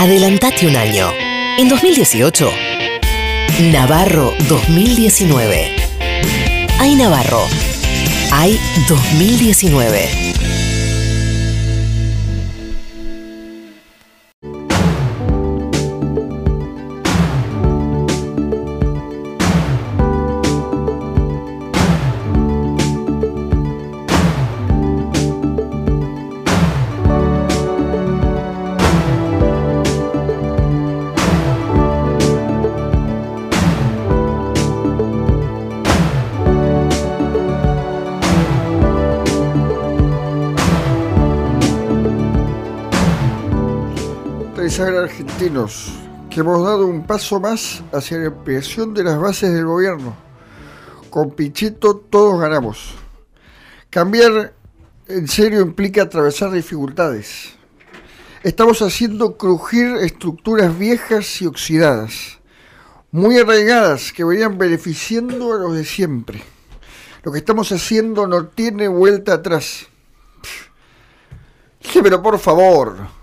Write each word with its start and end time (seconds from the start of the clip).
Adelantate 0.00 0.68
un 0.68 0.76
año. 0.76 1.10
En 1.58 1.68
2018, 1.68 2.52
Navarro 3.72 4.32
2019. 4.48 5.74
Hay 6.78 6.94
Navarro. 6.94 7.42
Hay 8.30 8.60
2019. 8.88 10.27
Argentinos 44.76 45.90
que 46.28 46.40
hemos 46.40 46.62
dado 46.62 46.86
un 46.86 47.06
paso 47.06 47.40
más 47.40 47.82
hacia 47.90 48.18
la 48.18 48.26
ampliación 48.26 48.92
de 48.92 49.02
las 49.02 49.18
bases 49.18 49.50
del 49.54 49.64
gobierno. 49.64 50.14
Con 51.08 51.30
Pichetto 51.30 51.96
todos 51.96 52.38
ganamos. 52.38 52.94
Cambiar 53.88 54.52
en 55.08 55.26
serio 55.26 55.62
implica 55.62 56.02
atravesar 56.02 56.50
dificultades. 56.50 57.54
Estamos 58.42 58.82
haciendo 58.82 59.38
crujir 59.38 59.96
estructuras 60.02 60.78
viejas 60.78 61.40
y 61.40 61.46
oxidadas, 61.46 62.38
muy 63.10 63.38
arraigadas 63.38 64.12
que 64.12 64.22
venían 64.22 64.58
beneficiando 64.58 65.54
a 65.54 65.58
los 65.58 65.74
de 65.74 65.84
siempre. 65.84 66.42
Lo 67.22 67.32
que 67.32 67.38
estamos 67.38 67.72
haciendo 67.72 68.26
no 68.26 68.48
tiene 68.48 68.86
vuelta 68.86 69.32
atrás. 69.32 69.86
pero 72.02 72.22
por 72.22 72.38
favor, 72.38 73.17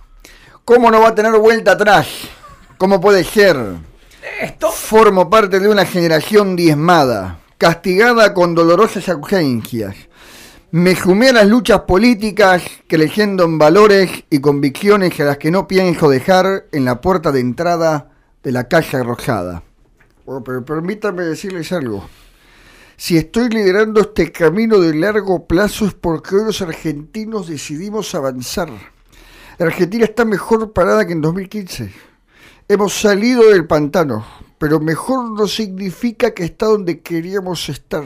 ¿Cómo 0.66 0.90
no 0.90 1.00
va 1.00 1.10
a 1.10 1.16
tener 1.16 1.38
vuelta 1.38 1.74
atrás? 1.74 2.08
¿Cómo 2.80 3.00
puede 3.00 3.24
ser? 3.24 3.56
Esto. 4.42 4.72
Formo 4.72 5.30
parte 5.30 5.60
de 5.60 5.70
una 5.70 5.86
generación 5.86 6.56
diezmada, 6.56 7.38
castigada 7.60 8.34
con 8.34 8.56
dolorosas 8.56 9.08
ausencias. 9.10 9.96
Me 10.72 10.96
jumé 10.96 11.30
a 11.30 11.34
las 11.34 11.48
luchas 11.48 11.82
políticas, 11.82 12.64
creyendo 12.88 13.44
en 13.44 13.60
valores 13.60 14.10
y 14.32 14.40
convicciones 14.42 15.20
a 15.20 15.26
las 15.26 15.38
que 15.38 15.52
no 15.52 15.68
pienso 15.68 16.10
dejar 16.10 16.66
en 16.72 16.84
la 16.84 17.00
puerta 17.00 17.32
de 17.32 17.42
entrada 17.42 18.10
de 18.42 18.52
la 18.52 18.68
calle 18.68 18.98
arrojada. 18.98 19.62
Oh, 20.26 20.44
pero 20.44 20.66
permítame 20.66 21.22
decirles 21.26 21.72
algo. 21.74 22.10
Si 22.98 23.18
estoy 23.18 23.50
liderando 23.50 24.02
este 24.02 24.32
camino 24.32 24.80
de 24.80 24.96
largo 24.96 25.46
plazo 25.46 25.86
es 25.86 25.94
porque 25.94 26.38
hoy 26.38 26.46
los 26.46 26.60
argentinos 26.64 27.50
decidimos 27.50 28.16
avanzar 28.16 28.95
Argentina 29.60 30.06
está 30.06 30.26
mejor 30.26 30.74
parada 30.74 31.06
que 31.06 31.14
en 31.14 31.22
2015. 31.22 31.92
Hemos 32.68 32.94
salido 32.94 33.52
del 33.52 33.68
pantano, 33.68 34.26
pero 34.58 34.80
mejor 34.80 35.32
no 35.32 35.48
significa 35.48 36.34
que 36.34 36.44
está 36.44 36.66
donde 36.66 37.00
queríamos 37.02 37.70
estar. 37.70 38.04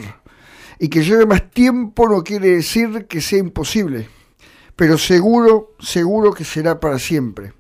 Y 0.80 0.90
que 0.90 1.04
lleve 1.04 1.26
más 1.26 1.50
tiempo 1.50 2.08
no 2.08 2.24
quiere 2.24 2.50
decir 2.50 3.06
que 3.08 3.22
sea 3.22 3.40
imposible, 3.40 4.10
pero 4.76 4.98
seguro, 4.98 5.76
seguro 5.80 6.34
que 6.34 6.46
será 6.46 6.80
para 6.80 7.00
siempre. 7.00 7.54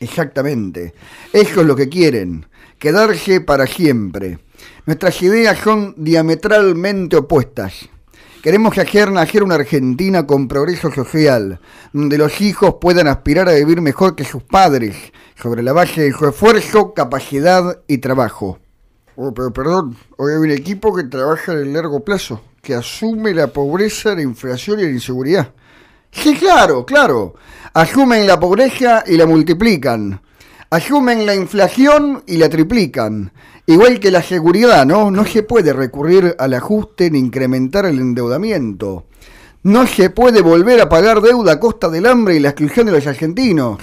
Exactamente. 0.00 0.94
Eso 1.32 1.62
es 1.62 1.66
lo 1.66 1.74
que 1.74 1.88
quieren, 1.88 2.46
quedarse 2.78 3.40
para 3.40 3.66
siempre. 3.66 4.38
Nuestras 4.86 5.20
ideas 5.22 5.58
son 5.58 5.94
diametralmente 5.96 7.16
opuestas. 7.16 7.88
Queremos 8.42 8.72
que 8.72 8.80
hacer 8.80 9.10
nacer 9.10 9.42
una 9.42 9.56
Argentina 9.56 10.24
con 10.24 10.46
progreso 10.46 10.92
social, 10.92 11.58
donde 11.92 12.18
los 12.18 12.40
hijos 12.40 12.76
puedan 12.80 13.08
aspirar 13.08 13.48
a 13.48 13.54
vivir 13.54 13.80
mejor 13.80 14.14
que 14.14 14.22
sus 14.22 14.44
padres, 14.44 14.94
sobre 15.34 15.64
la 15.64 15.72
base 15.72 16.02
de 16.02 16.12
su 16.12 16.24
esfuerzo, 16.24 16.94
capacidad 16.94 17.80
y 17.88 17.98
trabajo. 17.98 18.60
Oh, 19.16 19.34
pero 19.34 19.52
perdón, 19.52 19.96
hoy 20.18 20.34
hay 20.34 20.38
un 20.38 20.50
equipo 20.52 20.94
que 20.94 21.02
trabaja 21.02 21.52
en 21.52 21.58
el 21.58 21.72
largo 21.72 22.04
plazo, 22.04 22.40
que 22.62 22.74
asume 22.74 23.34
la 23.34 23.48
pobreza, 23.48 24.14
la 24.14 24.22
inflación 24.22 24.78
y 24.78 24.84
la 24.84 24.90
inseguridad. 24.90 25.52
Sí, 26.12 26.36
claro, 26.36 26.86
claro. 26.86 27.34
Asumen 27.74 28.24
la 28.24 28.38
pobreza 28.38 29.02
y 29.04 29.16
la 29.16 29.26
multiplican. 29.26 30.20
Asumen 30.70 31.24
la 31.24 31.34
inflación 31.34 32.22
y 32.26 32.36
la 32.36 32.50
triplican. 32.50 33.32
Igual 33.64 33.98
que 33.98 34.10
la 34.10 34.22
seguridad, 34.22 34.84
¿no? 34.84 35.10
No 35.10 35.24
se 35.24 35.42
puede 35.42 35.72
recurrir 35.72 36.36
al 36.38 36.52
ajuste 36.52 37.10
ni 37.10 37.18
incrementar 37.18 37.86
el 37.86 37.98
endeudamiento. 37.98 39.06
No 39.62 39.86
se 39.86 40.10
puede 40.10 40.42
volver 40.42 40.82
a 40.82 40.88
pagar 40.90 41.22
deuda 41.22 41.52
a 41.52 41.60
costa 41.60 41.88
del 41.88 42.04
hambre 42.04 42.36
y 42.36 42.40
la 42.40 42.50
exclusión 42.50 42.84
de 42.84 42.92
los 42.92 43.06
argentinos. 43.06 43.78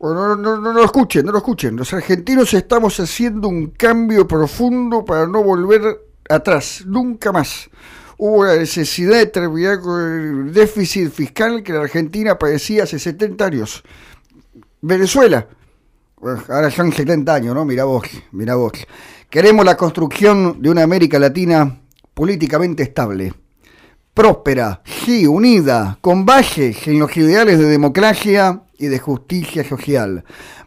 No, 0.00 0.36
no, 0.36 0.60
no, 0.60 0.72
lo 0.72 0.84
escuchen, 0.84 1.24
no 1.24 1.30
lo 1.30 1.38
escuchen. 1.38 1.76
Los 1.76 1.92
argentinos 1.92 2.52
estamos 2.52 2.98
haciendo 2.98 3.46
un 3.46 3.68
cambio 3.68 4.26
profundo 4.26 5.04
para 5.04 5.28
no 5.28 5.40
volver 5.44 5.82
atrás, 6.28 6.82
nunca 6.84 7.30
más. 7.30 7.70
Hubo 8.18 8.44
la 8.44 8.56
necesidad 8.56 9.18
de 9.18 9.26
terminar 9.26 9.80
con 9.80 10.00
el 10.00 10.52
déficit 10.52 11.12
fiscal 11.12 11.62
que 11.62 11.72
la 11.72 11.82
Argentina 11.82 12.36
padecía 12.36 12.82
hace 12.82 12.98
70 12.98 13.44
años. 13.44 13.84
Venezuela, 14.80 15.46
ahora 16.22 16.70
son 16.70 16.92
70 16.92 17.34
años, 17.34 17.54
¿no? 17.54 17.64
Mira 17.64 17.84
vos, 17.84 18.04
mira 18.30 18.54
vos. 18.54 18.72
Queremos 19.28 19.64
la 19.64 19.76
construcción 19.76 20.62
de 20.62 20.70
una 20.70 20.82
América 20.82 21.18
Latina 21.18 21.80
políticamente 22.14 22.82
estable, 22.82 23.32
próspera, 24.14 24.82
sí, 24.84 25.26
unida, 25.26 25.98
con 26.00 26.24
bases 26.24 26.86
en 26.86 26.98
los 26.98 27.16
ideales 27.16 27.58
de 27.58 27.64
democracia 27.64 28.62
y 28.78 28.86
de 28.86 28.98
justicia 28.98 29.64
social. 29.64 30.24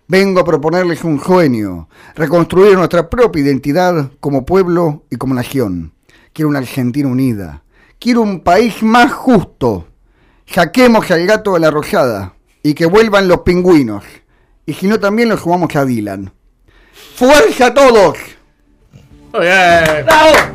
Vengo 0.08 0.42
a 0.42 0.46
proponerles 0.46 1.04
un 1.04 1.22
sueño, 1.22 1.88
reconstruir 2.16 2.76
nuestra 2.76 3.10
propia 3.10 3.44
identidad 3.44 4.12
como 4.20 4.46
pueblo 4.46 5.06
y 5.10 5.16
como 5.16 5.34
nación. 5.34 5.94
Quiero 6.34 6.50
una 6.50 6.60
Argentina 6.60 7.08
unida. 7.08 7.64
Quiero 7.98 8.22
un 8.22 8.42
país 8.42 8.84
más 8.84 9.12
justo. 9.14 9.88
Saquemos 10.46 11.10
al 11.12 11.26
gato 11.26 11.54
de 11.54 11.62
la 11.62 11.68
arrojada 11.68 12.36
y 12.62 12.74
que 12.74 12.86
vuelvan 12.86 13.28
los 13.28 13.42
pingüinos 13.42 14.04
y 14.66 14.74
si 14.74 14.88
no 14.88 15.00
también 15.00 15.30
lo 15.30 15.38
jugamos 15.38 15.76
a 15.76 15.86
Dylan. 15.86 16.32
¡Fuerza 17.16 17.68
a 17.68 17.74
todos! 17.74 18.18
¡Bravo! 19.32 20.55